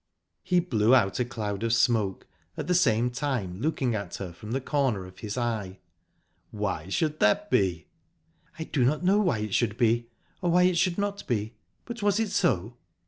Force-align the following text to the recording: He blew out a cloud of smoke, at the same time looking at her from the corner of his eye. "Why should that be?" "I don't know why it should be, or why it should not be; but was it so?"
He 0.41 0.59
blew 0.59 0.95
out 0.95 1.19
a 1.19 1.25
cloud 1.25 1.61
of 1.61 1.73
smoke, 1.73 2.25
at 2.57 2.65
the 2.65 2.73
same 2.73 3.11
time 3.11 3.61
looking 3.61 3.93
at 3.93 4.15
her 4.15 4.33
from 4.33 4.49
the 4.51 4.59
corner 4.59 5.05
of 5.05 5.19
his 5.19 5.37
eye. 5.37 5.77
"Why 6.49 6.89
should 6.89 7.19
that 7.19 7.51
be?" 7.51 7.85
"I 8.57 8.63
don't 8.63 9.03
know 9.03 9.19
why 9.19 9.37
it 9.37 9.53
should 9.53 9.77
be, 9.77 10.07
or 10.41 10.49
why 10.49 10.63
it 10.63 10.77
should 10.79 10.97
not 10.97 11.27
be; 11.27 11.53
but 11.85 12.01
was 12.01 12.19
it 12.19 12.29
so?" 12.31 12.77